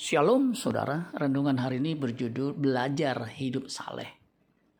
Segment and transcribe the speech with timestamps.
[0.00, 4.08] Shalom saudara, renungan hari ini berjudul Belajar Hidup Saleh.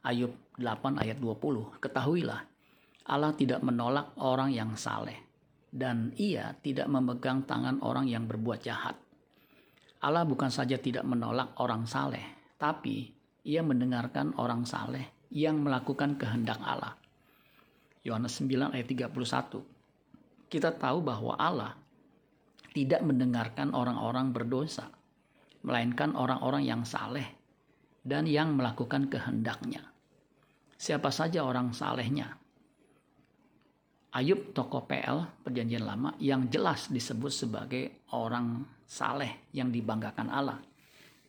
[0.01, 1.77] Ayub 8 ayat 20.
[1.77, 2.41] Ketahuilah,
[3.05, 5.21] Allah tidak menolak orang yang saleh
[5.69, 8.97] dan ia tidak memegang tangan orang yang berbuat jahat.
[10.01, 13.13] Allah bukan saja tidak menolak orang saleh, tapi
[13.45, 16.97] ia mendengarkan orang saleh yang melakukan kehendak Allah.
[18.09, 20.49] Yohanes 9 ayat 31.
[20.49, 21.77] Kita tahu bahwa Allah
[22.73, 24.97] tidak mendengarkan orang-orang berdosa
[25.63, 27.27] melainkan orang-orang yang saleh
[28.01, 29.85] dan yang melakukan kehendaknya.
[30.81, 32.41] Siapa saja orang salehnya?
[34.11, 40.59] Ayub tokoh PL perjanjian lama yang jelas disebut sebagai orang saleh yang dibanggakan Allah.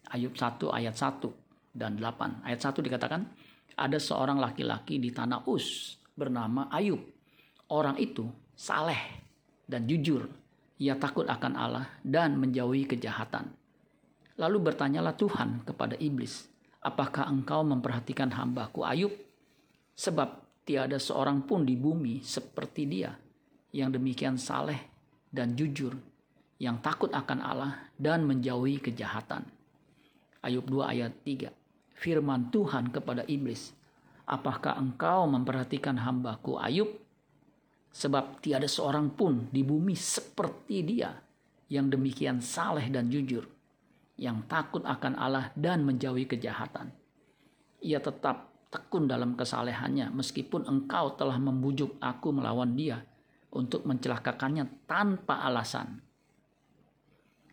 [0.09, 2.41] Ayub 1 ayat 1 dan 8.
[2.41, 3.21] Ayat 1 dikatakan,
[3.77, 6.99] ada seorang laki-laki di tanah Us bernama Ayub.
[7.70, 8.99] Orang itu saleh
[9.70, 10.26] dan jujur.
[10.82, 13.60] Ia takut akan Allah dan menjauhi kejahatan.
[14.41, 16.49] Lalu bertanyalah Tuhan kepada iblis,
[16.81, 19.13] apakah engkau memperhatikan hambaku Ayub?
[19.93, 23.13] Sebab tiada seorang pun di bumi seperti dia
[23.70, 24.81] yang demikian saleh
[25.29, 25.93] dan jujur,
[26.57, 29.45] yang takut akan Allah dan menjauhi kejahatan.
[30.41, 31.53] Ayub 2 ayat 3.
[32.01, 33.77] Firman Tuhan kepada iblis,
[34.26, 36.89] apakah engkau memperhatikan hambaku Ayub?
[37.93, 41.13] Sebab tiada seorang pun di bumi seperti dia
[41.70, 43.60] yang demikian saleh dan jujur
[44.20, 46.91] yang takut akan Allah dan menjauhi kejahatan.
[47.81, 53.04] Ia tetap tekun dalam kesalehannya meskipun engkau telah membujuk aku melawan dia
[53.51, 55.99] untuk mencelakakannya tanpa alasan.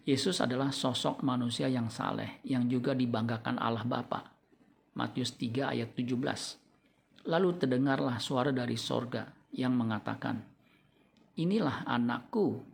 [0.09, 4.33] Yesus adalah sosok manusia yang saleh yang juga dibanggakan Allah Bapa.
[4.97, 7.29] Matius 3 ayat 17.
[7.29, 10.41] Lalu terdengarlah suara dari sorga yang mengatakan,
[11.37, 12.65] Inilah anakku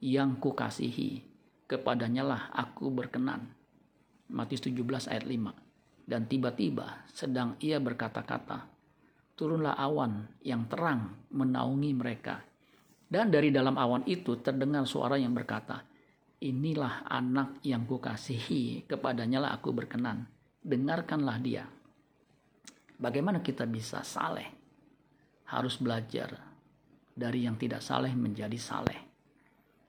[0.00, 1.27] yang kukasihi,
[1.68, 3.52] kepadanya lah aku berkenan.
[4.32, 6.08] Matius 17 ayat 5.
[6.08, 8.64] Dan tiba-tiba sedang ia berkata-kata,
[9.36, 12.40] turunlah awan yang terang menaungi mereka.
[13.08, 15.84] Dan dari dalam awan itu terdengar suara yang berkata,
[16.40, 20.24] inilah anak yang kukasihi, kepadanya lah aku berkenan.
[20.64, 21.68] Dengarkanlah dia.
[22.96, 24.48] Bagaimana kita bisa saleh?
[25.48, 26.32] Harus belajar
[27.12, 29.08] dari yang tidak saleh menjadi saleh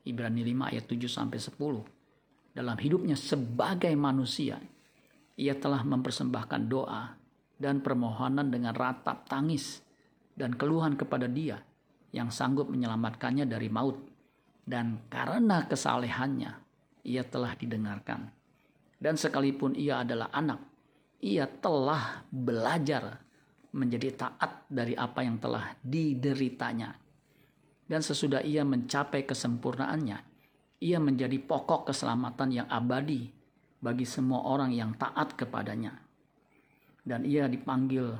[0.09, 2.57] Ibrani 5 ayat 7 sampai 10.
[2.57, 4.57] Dalam hidupnya sebagai manusia,
[5.37, 7.13] ia telah mempersembahkan doa
[7.55, 9.79] dan permohonan dengan ratap tangis
[10.33, 11.61] dan keluhan kepada Dia
[12.09, 13.97] yang sanggup menyelamatkannya dari maut.
[14.69, 16.51] Dan karena kesalehannya,
[17.05, 18.29] ia telah didengarkan.
[18.99, 20.61] Dan sekalipun ia adalah anak,
[21.23, 23.17] ia telah belajar
[23.73, 27.08] menjadi taat dari apa yang telah dideritanya
[27.89, 30.21] dan sesudah ia mencapai kesempurnaannya,
[30.79, 33.33] ia menjadi pokok keselamatan yang abadi
[33.81, 35.97] bagi semua orang yang taat kepadanya.
[37.01, 38.13] Dan ia dipanggil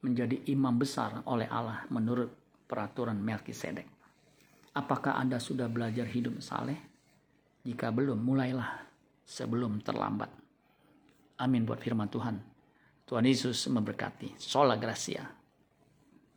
[0.00, 2.32] menjadi imam besar oleh Allah menurut
[2.64, 3.86] peraturan Melkisedek.
[4.72, 6.80] Apakah Anda sudah belajar hidup saleh?
[7.62, 8.80] Jika belum, mulailah
[9.28, 10.32] sebelum terlambat.
[11.36, 12.40] Amin buat firman Tuhan.
[13.04, 14.40] Tuhan Yesus memberkati.
[14.40, 15.41] Sola Gracia.